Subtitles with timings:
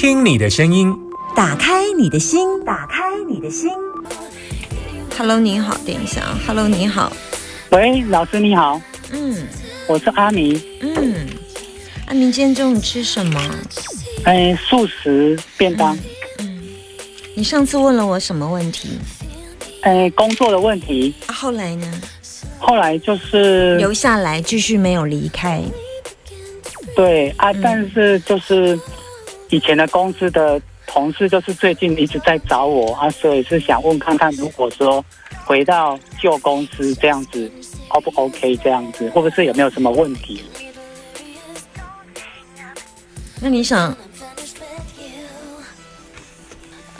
[0.00, 0.96] 听听你的声音，
[1.36, 3.68] 打开你的心，打开你的心。
[5.18, 6.38] Hello，你好，等一下啊。
[6.46, 7.12] Hello，你好。
[7.68, 8.80] 喂，老师你好。
[9.12, 9.46] 嗯，
[9.86, 10.58] 我是阿明。
[10.80, 11.26] 嗯，
[12.06, 13.38] 阿明，今天中午吃什么？
[14.24, 15.94] 哎，素食便当。
[16.38, 16.62] 嗯，
[17.34, 18.98] 你上次问了我什么问题？
[19.82, 21.14] 哎，工作的问题。
[21.26, 21.86] 啊，后来呢？
[22.58, 25.60] 后来就是留下来，继续没有离开。
[26.96, 28.80] 对啊，但是就是
[29.50, 35.04] 以前的公司的同事，就是最近一直在找我啊，所以是想问看看，如果说
[35.44, 37.50] 回到旧公司这样子
[37.88, 38.56] ，O 不 OK？
[38.58, 40.42] 这样子，或者是有没有什么问题？
[43.40, 43.96] 那你想，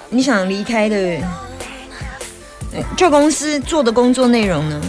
[0.08, 1.18] 你想离开的
[2.96, 4.80] 旧公司做的工作内容呢？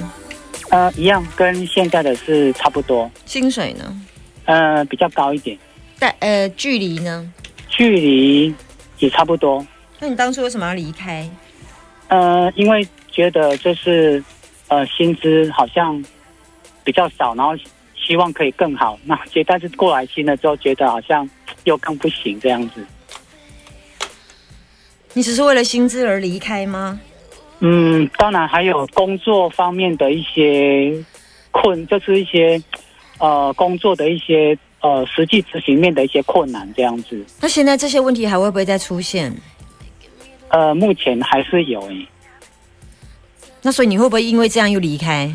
[0.70, 3.12] 呃，一样，跟现在的是差不多。
[3.26, 4.02] 薪水呢？
[4.46, 5.58] 呃，比较高一点。
[6.00, 7.32] 但呃，距离呢？
[7.72, 8.54] 距离
[9.00, 9.66] 也差不多。
[9.98, 11.28] 那你当初为什么要离开？
[12.10, 14.24] 呃，因为觉得就是
[14.68, 16.04] 呃，薪资好像
[16.84, 17.54] 比较少，然后
[17.96, 19.00] 希望可以更好。
[19.06, 21.28] 那接但是过来新了之后，觉得好像
[21.64, 22.86] 又更不行这样子。
[25.14, 27.00] 你只是为了薪资而离开吗？
[27.60, 30.94] 嗯，当然还有工作方面的一些
[31.52, 32.62] 困，就是一些
[33.20, 37.24] 呃工作的一些呃实际执行面的一些困难这样子。
[37.40, 39.36] 那现在这些问题还会不会再出现？
[40.50, 42.08] 呃，目前还是有诶。
[43.62, 45.34] 那所以你会不会因为这样又离开？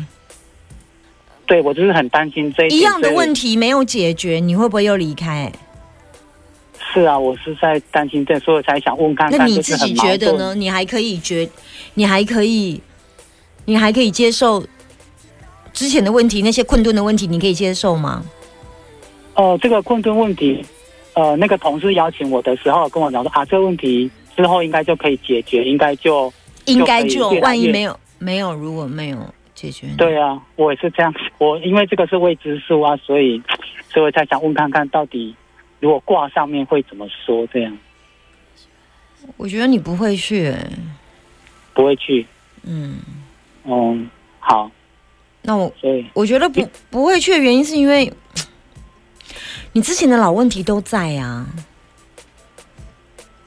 [1.45, 5.51] 对，我就是很担心这一样的问题没有解决，你会不会又离开？
[6.93, 9.39] 是啊，我是在担心这，所以才想问看看。
[9.39, 10.53] 那你自己觉得呢？
[10.53, 11.49] 你还可以觉，
[11.93, 12.81] 你还可以，
[13.65, 14.65] 你还可以接受
[15.73, 18.25] 之前的问题，那些困顿的问题，你可以接受吗？
[19.37, 20.61] 哦，这个困顿问题，
[21.13, 26.31] 呃，那个同事邀请我的时候跟我讲说啊，这个问题之后应该就可以解决，应该就
[26.65, 29.17] 应该就万一没有没有，如果没有
[29.55, 33.41] 解决，对啊，我也是这样，我因为这个是未知数啊，所以
[33.89, 35.33] 所以我才想问看看到底。
[35.79, 37.45] 如果挂上面会怎么说？
[37.53, 37.77] 这样，
[39.37, 40.51] 我觉得你不会去，
[41.75, 42.25] 不会去。
[42.63, 42.97] 嗯，
[43.61, 43.95] 哦，
[44.39, 44.71] 好。
[45.43, 48.11] 那我，对，我觉得不不会去的原因是因为
[49.77, 51.45] 你之前的老问题都在啊。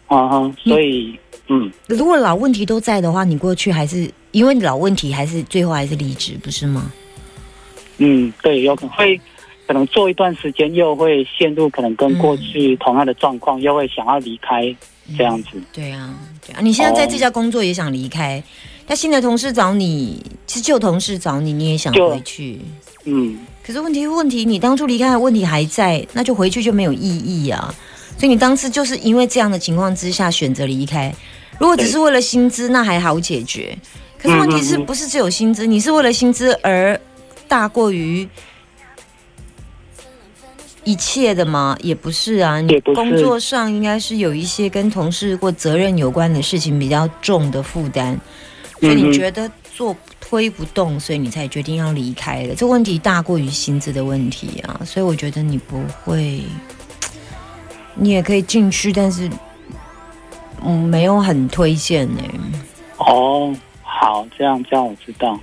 [0.06, 1.18] 啊哈，所以，
[1.48, 6.92] 嗯，如果老问题都在的话，你过去还是因为老问题，还是最后还是离职，不是吗？
[7.98, 9.20] 嗯，对，有可能会。
[9.66, 14.62] 可能做一段时间，又会陷入可能跟过去同样的状况，又会想要离开
[15.16, 15.50] 这样子。
[15.72, 16.12] 对啊，
[16.44, 18.42] 对啊，你现在在这家工作也想离开，
[18.84, 22.60] 但新的同事找你，其实旧同事找你，你也想回去。
[23.10, 23.38] 嗯。
[23.66, 27.74] 可是问题问题，你当初离开的问题还在，那就回去就没有意义啊。
[28.18, 31.14] 所以你当时就是因为这样的情况之下选择离开。
[31.58, 33.76] 如果只是为了薪资，那还好解决。
[34.20, 35.66] 可是问题是不是只有薪资？
[35.66, 36.98] 你是为了薪资而
[37.48, 38.28] 大过于？
[40.82, 41.76] 一切的吗？
[41.82, 48.18] 也不是啊，你工作上应该是有一些跟同事或责任有关的事情比较重的负担，
[48.80, 49.94] 所以你觉得做
[50.30, 52.54] 推不动，所以你才决定要离开的。
[52.54, 56.40] 这问题大过于薪资的问题啊，所以我觉得你不会，
[57.98, 59.28] 你也可以进去，但是
[60.64, 62.22] 嗯，没有很推荐呢。
[62.98, 63.52] 哦，
[63.82, 65.36] 好，这样这样我知道。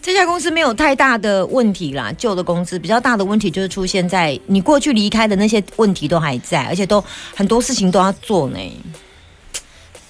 [0.00, 7.02] 这家公司没有太大的问题啦，旧的公司比较大的问题就是出现在你过去离开的那些问题都还在，而且都
[7.34, 8.58] 很多事情都要做呢。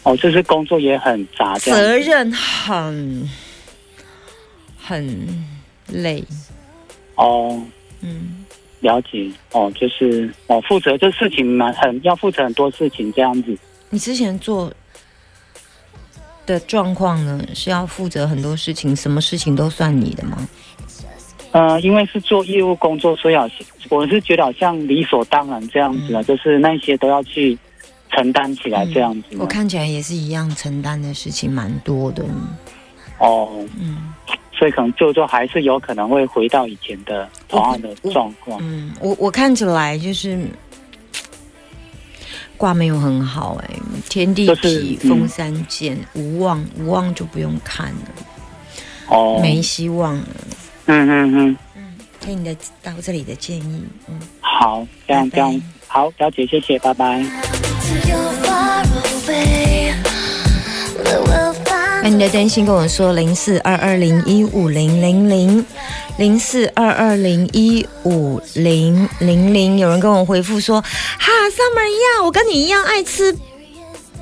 [0.03, 3.31] 哦，就是工作也很杂，责任很
[4.93, 5.45] 很
[5.89, 6.23] 累。
[7.17, 7.61] 哦，
[8.01, 8.45] 嗯，
[8.81, 9.31] 了解。
[9.53, 13.57] 哦，就是哦，负责这事情蛮很要负责很多事情这样子。
[13.91, 14.73] 你之前做。
[16.45, 20.37] 的状况呢，是要负责很多事情，什么事情都算你的吗？
[21.53, 23.59] 呃，因为是做业务工作，所以好像
[23.89, 27.57] 我是觉得好像理所当然这样子啊，就是那些都要去
[28.11, 29.37] 承担起来这样子。
[29.39, 32.25] 我看起来也是一样，承担的事情蛮多的。
[33.21, 34.13] 哦，嗯，
[34.63, 38.61] 所以可能就就还是有可能会回到以前的同样的状况。
[38.63, 40.39] 嗯，我我看起来就是。
[42.57, 43.71] 卦没有很好哎，
[44.09, 48.13] 天地痞，风三剑，无望无望就不用看了，
[49.09, 50.27] 哦，没希望了。
[50.87, 57.21] 嗯嗯嗯嗯，听你的到这里的建议，嗯，好，这样这样，好，了解，谢谢，拜拜。
[62.03, 65.65] 那你的担心跟我说零四二二零一五零零零。
[66.19, 73.35] 零四二二零一五零零零，有人跟我回复说：“哈，summer 一样，我跟你一样爱吃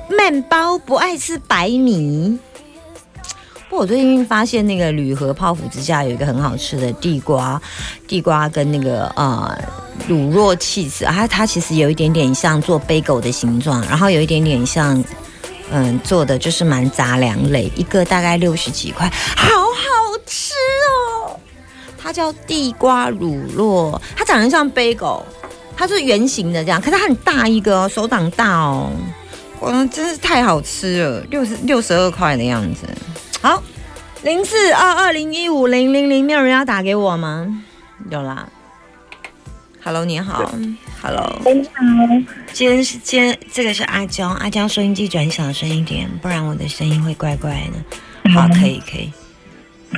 [0.07, 2.39] 面包，不爱吃白米。”
[3.69, 7.61] 不，我最近发现那个铝盒泡芙之家有一个很好吃的地瓜，
[8.07, 9.57] 地瓜跟那个呃
[10.07, 15.03] 乳酪 cheese，它它其实有一点点像做杯狗的形状，然后有一点点像
[15.71, 20.53] 嗯做的就是蛮杂粮类，一个大概六十几块，好好吃
[20.89, 21.39] 哦。
[21.97, 25.25] 它叫地瓜乳酪，它长得像杯狗，
[25.77, 28.91] 它是圆形的这样，可是它很大一个哦，手掌大哦，
[29.61, 32.87] 哇，真是太好吃了，六十六十二块的样子。
[33.41, 33.61] 好，
[34.23, 37.63] 零四二二零一五零零零，没有人要打给我吗？
[38.09, 38.47] 有啦。
[39.83, 40.51] Hello，你好
[41.01, 41.81] ，Hello，你好。
[42.53, 48.31] 今天是今天这个是阿娇，阿娇收音机转小声一点，不然我的声音会怪怪的。
[48.31, 49.11] 好，可以可以。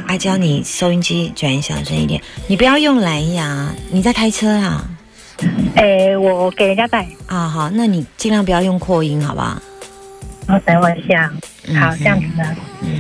[0.08, 4.88] 阿娇，你收音机转小声一点，你不要用蓝牙，你在开车啊？
[5.76, 7.06] 哎，我给人家带。
[7.28, 9.62] 啊，好，那你尽量不要用扩音，好不好？
[10.48, 11.30] 我等我一下。
[11.78, 12.56] 好，这样子的。
[12.84, 13.00] 嗯，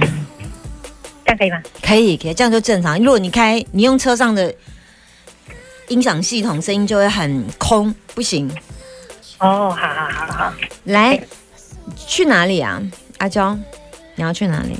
[1.23, 1.61] 这样可以吗？
[1.81, 2.99] 可以，可以，这样就正常。
[2.99, 4.53] 如果你开，你用车上的
[5.89, 8.49] 音响系统，声音就会很空，不行。
[9.39, 10.53] 哦，好好好好。
[10.85, 11.19] 来，
[12.07, 12.81] 去哪里啊？
[13.17, 13.57] 阿娇，
[14.15, 14.77] 你要去哪里？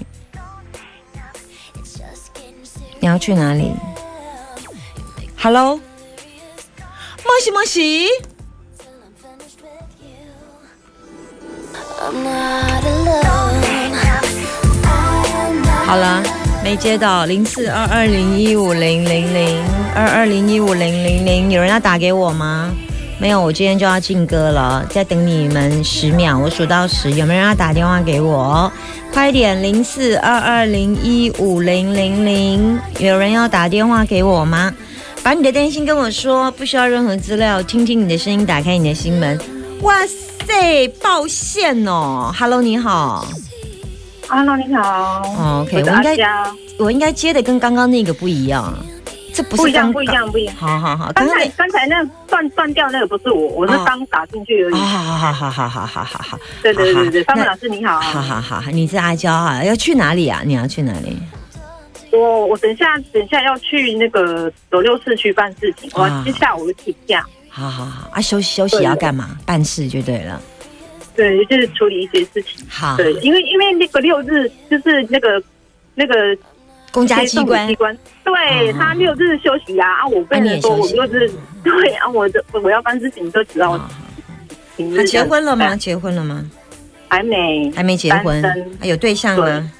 [3.00, 3.73] 你要去哪里
[5.38, 8.07] ？Hello，莫西莫西。
[15.85, 16.23] 好了，
[16.63, 19.62] 没接到零四二二零一五零零零
[19.94, 22.74] 二二零一五零零零，有人要打给我吗？
[23.19, 28.71] 没有，我今天就要进歌了，再等你们十秒，我数到十，有没有人要打电话给我？
[29.12, 34.74] 快点，零四二二零一五零零零，有人要打电话给我吗？
[35.21, 39.38] 把你的担心跟我说，不需要任何资料，听听你的声音，打开你的心门。
[39.81, 39.95] 哇
[40.48, 43.27] 塞，抱歉哦，Hello，你好
[44.27, 46.17] ，Hello，你好，OK，我应该
[46.79, 48.73] 我应该接的跟刚刚那个不一样。
[49.35, 50.55] 这不是不一样，不一样，不一样。
[50.55, 54.73] 好好好，刚才刚才那断断掉那个不是我，我是刚打进去而已。
[54.75, 56.39] 好好好好好好好好。
[56.61, 57.99] 对对对对，方老师你好。
[57.99, 59.63] 好好好，你是阿娇啊？
[59.63, 60.43] 要去哪里啊？
[60.45, 61.17] 你要去哪里？
[62.11, 67.25] 我我等下等下要去那个斗六市区办事情，我接下午请假。
[67.49, 69.35] 好好好啊，休息休息要干嘛？
[69.47, 70.39] 办事就对了。
[71.15, 72.65] 对，就是处理一些事情。
[72.69, 72.98] 好。
[72.98, 75.42] 对，因为因为那个六日就是那个
[75.95, 76.38] 那个。
[76.92, 80.07] 公家机关，机关，对他六日休息呀啊！
[80.10, 81.27] 我跟你说，我六日
[81.63, 83.80] 对啊，我的我要办事情就知道。
[84.95, 85.75] 他结婚了吗？
[85.75, 86.48] 结婚了吗？
[87.07, 88.44] 还没，还没结婚。
[88.83, 89.71] 有对象吗？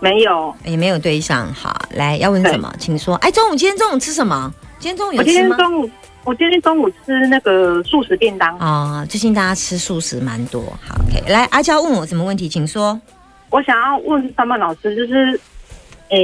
[0.00, 1.54] 没有，也没有对象。
[1.54, 3.14] 好，来要问什么，请说。
[3.18, 4.52] 哎，中午今天中午吃什么？
[4.80, 5.56] 今天中午有吃吗？
[5.56, 5.90] 我今天中午，
[6.24, 9.06] 我今天中午吃那个素食便当啊。
[9.08, 10.62] 最近大家吃素食蛮多。
[10.86, 11.22] 好，OK。
[11.32, 13.00] 来，阿娇问我什么问题，请说。
[13.50, 15.40] 我想要问三曼老师，就是。
[16.10, 16.16] 哎，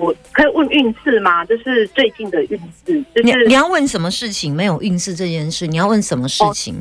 [0.00, 1.44] 我可以问运势吗？
[1.46, 2.56] 就是最近的运
[2.86, 4.54] 势，就是你要问什么事情？
[4.54, 6.76] 没有运势这件事，你要问什么事情？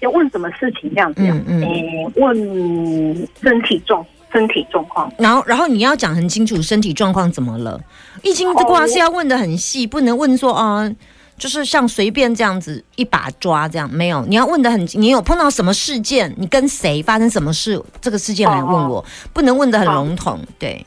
[0.00, 0.90] 要问什么事情？
[0.92, 5.08] 这样子，嗯嗯，问身体状身体状况。
[5.16, 7.80] 然后，然后你要讲很清楚，身体状况怎么了？
[8.24, 10.92] 易经的卦是要问的很细，不能问说啊，
[11.38, 16.34] 就是像随便这样子一把抓这样，没有，你要问的很，你有碰到什么事件？
[16.36, 17.80] 你跟谁发生什么事？
[18.00, 20.84] 这个事件来问我，不能问的很笼统，对。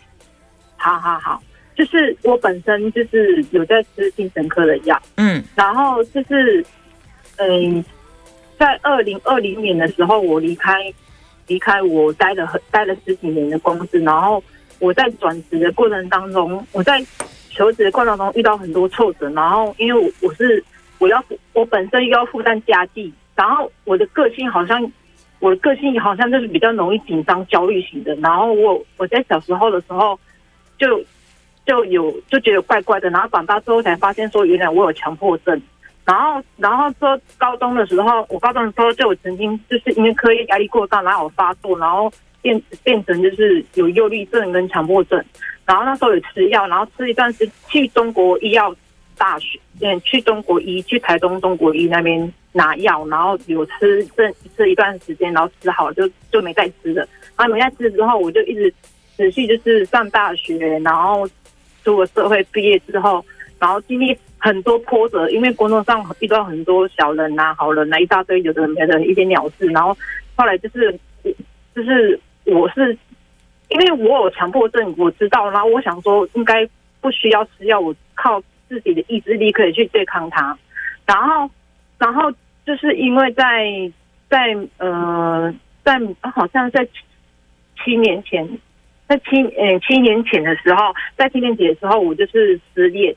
[0.75, 1.41] 好好好，
[1.75, 6.65] 就是我本身就是有在吃精神科的药，嗯，然后就是，
[7.35, 7.83] 嗯，
[8.57, 10.71] 在二零二零年的时候，我离开
[11.47, 14.41] 离开我待了很待了十几年的公司，然后
[14.79, 17.05] 我在转职的过程当中，我在
[17.59, 20.63] 求职的过程中遇到很多挫折，然后因为我我是
[20.97, 21.23] 我要
[21.53, 24.91] 我本身又要负担家计，然后我的个性好像
[25.39, 30.19] 我的个性好像就是比较容易紧张焦虑型的，然后我我在小时候的时候。
[30.79, 31.03] 就
[31.65, 35.61] 就有就觉得怪怪的，然后长大之后才发现说，原来我有强迫症。
[36.05, 42.09] 然后，然后说高中的时候，我高中的时候就曾经就是因为课业压力过大，然后我发作，然后
[42.41, 45.23] 变变成就是有忧郁症跟强迫症。
[45.65, 48.75] 然后那时候有吃药，然后吃一段时去中国医药
[49.17, 57.07] 大学，嗯，去中国医去台东中国医那边拿药，然后有吃这吃一段时间，然后吃好就就没再吃了。
[57.37, 58.73] 然后没再吃之后，我就一直。
[59.17, 61.27] 持续就是上大学，然后
[61.83, 63.21] 出了社会毕业之后，
[63.59, 69.93] 然后经历很多波折，因为工作上遇到很多小人呐、好人呐，一大堆有的没的一些鸟事，然后
[70.37, 70.97] 后来就是
[71.75, 72.17] 就是
[72.49, 72.97] 我是
[73.69, 76.67] 因为我有强迫症，我知道，然后我想说应该
[77.01, 80.57] 不需要吃药，我靠自己的意志力可以去对抗它。
[81.05, 81.49] 然后，
[81.97, 82.31] 然后
[82.65, 83.91] 就是因为在
[84.29, 85.53] 在呃
[85.83, 86.87] 在好像在
[87.83, 88.47] 七年前，
[89.07, 93.15] 在七呃七年前的时候，在七年级的时候，我就是失恋。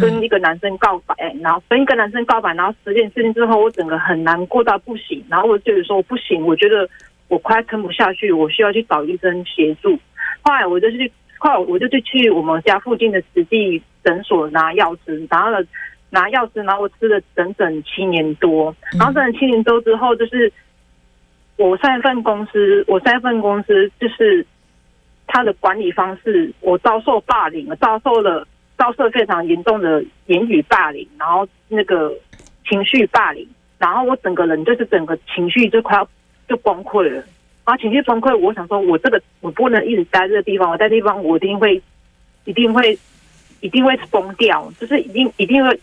[0.00, 5.24] 跟一个男生告白，然后跟一个男生告白，然后十件事情之后，我整个很难过到不行。
[5.28, 6.88] 然后我就说不行，我觉得
[7.28, 9.98] 我快撑不下去，我需要去找医生协助。
[10.42, 15.64] 后来我就去，后来我就去去我们家附近的实际诊所拿药吃，拿了
[16.10, 18.74] 拿药吃，然后我吃了整整七年多。
[18.98, 20.52] 然后整整七年多之后，就是
[21.56, 24.44] 我上一份公司，我上一份公司就是
[25.26, 28.46] 他的管理方式，我遭受霸凌，遭受了。
[28.78, 32.14] 遭受非常严重的言语霸凌，然后那个
[32.64, 33.44] 情绪霸凌，
[33.76, 36.08] 然后我整个人就是整个情绪就快要
[36.48, 37.24] 就崩溃了。
[37.64, 41.80] 然后情绪崩溃，我想说，我这个我不能一直待这个地方，我在地方我一定会
[42.44, 42.98] 一定会
[43.60, 45.80] 一定会疯掉，就是一定一定会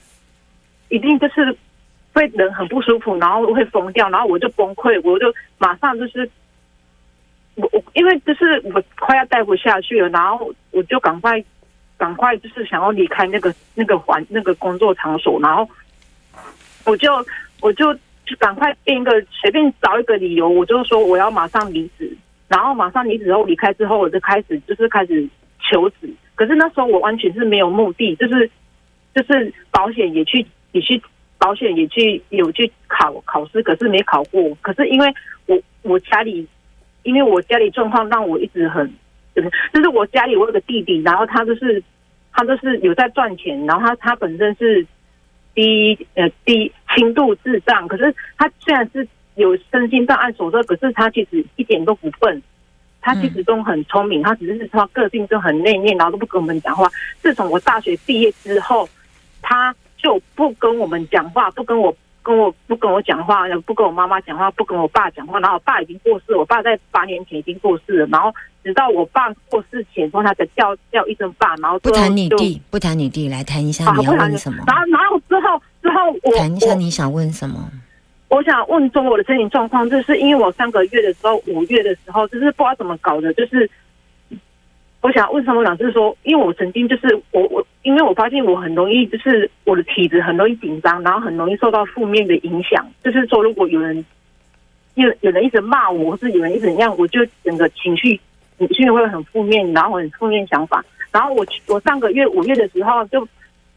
[0.89, 1.55] 一定就是
[2.13, 6.29] 会人很不舒服，然后会疯掉，然后我就崩溃，我就马上就是
[7.55, 11.43] 我我因为就是我快要待不下去了，然后我就赶快。
[11.98, 15.65] 赶快就是想要离开那个那个环那个工作场所，然后
[16.84, 17.10] 我就
[17.62, 22.12] 我就就赶快编一个随便找一个理由，我就说我要马上离职，
[22.48, 25.27] 然后马上离职后离开之后，我就开始就是开始
[25.60, 26.10] 求职。
[26.36, 28.50] 可是那时候我完全是没有目的，就是
[29.13, 31.01] 就是保险也去也去
[31.38, 34.58] 保险也去有去考考试，可是没考过。
[34.62, 35.08] 可是因为
[35.46, 36.46] 我我家里
[37.03, 38.91] 因为我家里状况让我一直很
[39.36, 39.51] 就是。
[39.74, 41.82] 就是我家里我有个弟弟，然后他就是
[42.34, 44.86] 他就是有在赚钱，然后他他本身是
[45.56, 52.40] 低呃低轻度智障，可是他虽然是有身心障碍所说，可是他其实一点都不笨，
[53.02, 56.88] 他其实都很聪明，他只是他个性就很内敛，然后都不跟我们讲话。
[57.22, 58.88] 自从我大学毕业之后，
[59.42, 61.96] 他就不跟我们讲话，不跟我。
[62.26, 65.40] 跟我不跟我讲话，不跟我妈妈讲话，不跟我爸讲话。
[65.40, 68.08] 然后我爸已经过世，我爸在八年前已经过世了。
[68.08, 68.34] 然后
[68.65, 71.55] 直到我爸过世前，说他才叫叫一声爸。
[71.62, 74.62] 然后不谈你弟，不谈你弟，来谈一下你要问什么。
[74.67, 77.72] 然后然后之后之后我谈一下你想问什么？
[78.27, 83.69] 我想问中我的身体状况，就是因为我上个月的时候，五月的时候，就是不知道怎么搞的，就是。
[85.01, 92.84] 我想问什么老师说，因为我曾经就是我我，因为我发现我很容易就是我的体质很容易紧张，然后很容易受到负面的影响。
[93.03, 94.03] 就是说，如果有人
[94.95, 98.19] 有有人一直骂我，或是有人一直怎样，我就整个情绪
[98.58, 100.84] 情绪会很负面，然后很负面想法。
[101.12, 103.32] 然后我我上个月五月的时候就不知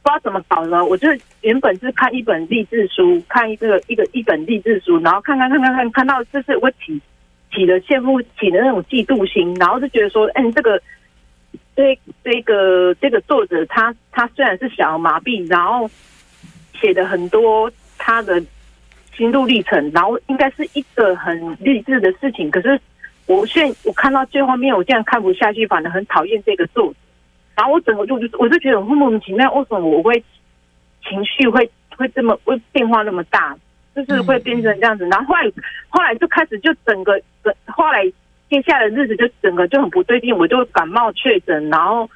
[0.05, 1.09] 道怎么搞的，我就
[1.41, 7.01] 原本是看一本励志书，看一个一个一本励志书，然后看看看看看看到就是我起
[7.53, 10.81] 起了羡慕起的那种嫉妒心，然后就觉得说，嗯，这个。
[11.75, 15.89] 这这个这个作者他他虽然是小儿麻痹，然后
[16.75, 18.43] 写的很多他的
[19.17, 22.51] 心路历程，然后应该是一个很励志的事情。
[22.51, 22.79] 可是
[23.29, 26.95] 我现我看到最后面，我竟然看不下去，反而很讨厌这个作者。
[27.55, 30.21] 然后我整个就就我就觉得很莫名其妙，为什么我会
[31.09, 33.57] 情绪会会这么会变化那么大，
[33.95, 35.07] 就是会变成这样子。
[35.07, 35.53] 然后后来
[35.89, 37.21] 后来就开始就整个
[37.67, 38.03] 后来。
[38.51, 42.09] 接下来的日子就整个就很不对劲，我就感冒确诊，然后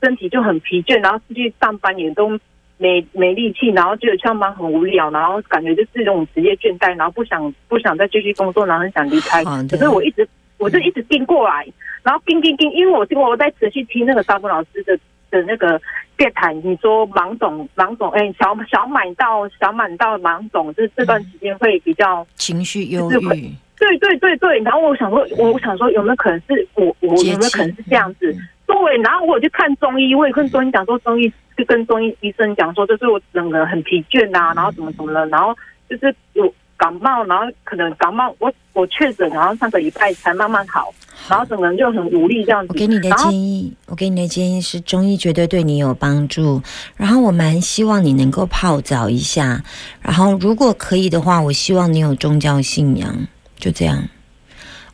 [0.00, 2.30] 身体就很疲倦，然后出去上班也都
[2.78, 9.44] 没没力气，然后觉得上班很无聊，然后感觉就是这种职业倦怠，然后不想不想再继续工作，然后很想离开。
[9.68, 10.26] 可是我一直
[10.64, 11.66] 我就一直盯过来，
[12.02, 14.98] 然后盯盯盯，因为我听我在仔细听那个张峰老师的
[15.30, 15.78] 的那个
[16.16, 23.52] 电台，你说芒种芒种，哎，小小满到小满到芒种，就是这段时间会比较情绪忧郁。
[23.76, 28.34] 对对对对，然后我想说，我想说有没有可能是我我有没有可能是这样子？
[28.66, 35.54] 对，然后我去看中医，我也跟中医讲说，中医就跟中医医生讲说，就是我整个很疲倦呐，然后怎么怎么了，然后
[35.90, 40.92] 就是有感冒，然后可能感冒，我我确诊，然后上个礼拜才慢慢好，
[41.28, 42.68] 然后整个人就很无力这样子。
[42.70, 46.60] 我给你的建议，我给你的建议是中医绝对对你有帮助，
[46.96, 49.62] 然后我蛮希望你能够泡澡一下，
[50.00, 53.26] 然后如果可以的话，我希望你有宗教信仰。
[53.56, 54.06] 就这样，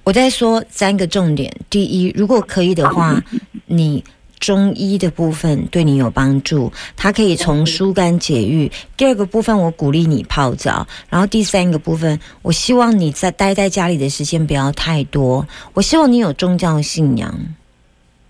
[0.04, 1.52] 我再说三个重点。
[1.68, 3.20] 第一，如果可以的话，
[3.66, 4.04] 你
[4.40, 8.72] 中医的部分对你有帮助，它可以从疏肝解郁。
[8.96, 10.88] 第二个部分，我鼓励你泡澡。
[11.10, 15.46] 然后第三个部分，我希望你在待在家里的时间不要太多。
[15.74, 17.38] 我希望你有宗教信仰，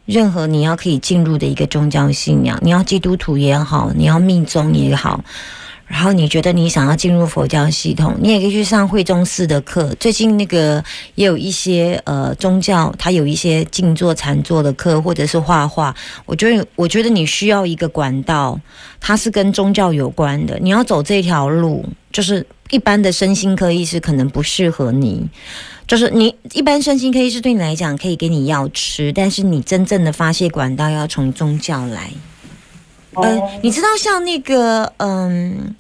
[0.05, 5.23] 任何你要可以进入的一个宗教信仰，你要基督徒也好，你要密宗也好。
[5.91, 9.93] 然后你觉得你想要进入佛教系统，你也可以去上慧中寺的课。
[9.99, 10.83] 最近那个
[11.17, 15.93] 也有一些呃宗教，它有一些静坐禅坐的课，或者是画画。
[16.25, 18.59] 我觉得，我觉得你需要一个管道，
[19.01, 20.57] 它是跟宗教有关的。
[20.61, 25.29] 你要走这条路，就是一般的身心科医师可能不适合你。
[25.89, 32.13] 就是你一般身心科医师对你来讲可以给你药吃，但是你真正的发泄管道要从宗教来。
[33.17, 35.75] 嗯，你知道像那个嗯，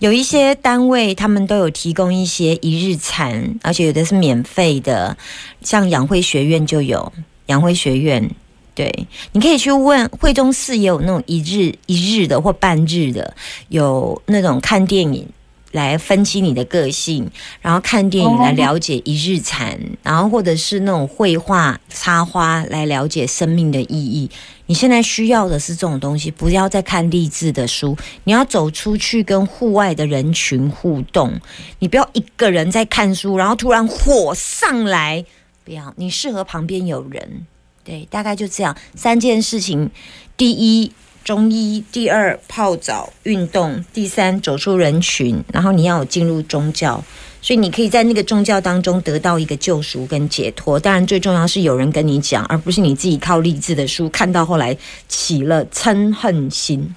[0.00, 5.16] 有一些单位他们都有提供一些一日餐，而且有的是免费的，
[5.62, 7.12] 像养辉学院就有
[7.46, 8.30] 养辉学院，
[8.74, 13.34] 对，你可以去问惠中寺也有那种一日一日的或半日的，
[13.68, 15.26] 有那种看电影。
[15.74, 17.28] 来分析你的个性，
[17.60, 24.30] 然后看电影来了解一日禅，然后或者是那种绘画插花来了解生命的意义。
[24.66, 31.40] 你现在需要的是这种东西，不要再看励志的书，你要走出去跟户外的人群互动。
[31.80, 35.24] 你不要一个人在看书，然后突然火上来，
[35.64, 35.92] 不要。
[35.96, 37.46] 你适合旁边有人，
[37.82, 39.90] 对，大概就这样三件事情。
[40.36, 40.92] 第一。
[41.24, 47.02] 中医，第二泡澡运动，第三走出人群，然后你要有进入宗教，
[47.40, 50.78] 所以你可以在那个宗教当中得到一个救赎跟解脱。
[50.78, 54.76] 当然，最重要是有人跟你讲，而不是你自己靠励志的书看到后来
[55.08, 56.94] 起了嗔恨心。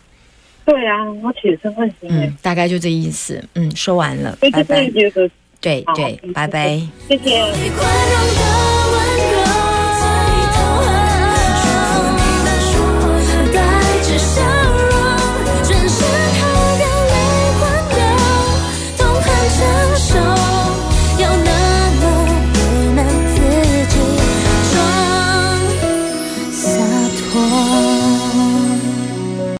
[0.66, 2.10] 对啊，我起了嗔恨心。
[2.10, 3.42] 嗯，大概就这意思。
[3.56, 4.92] 嗯，说完了，拜拜。
[5.60, 8.47] 对对，拜拜，谢谢。